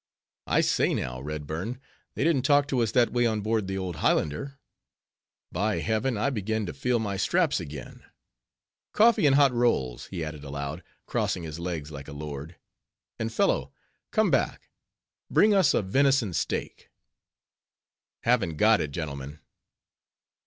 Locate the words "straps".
7.17-7.59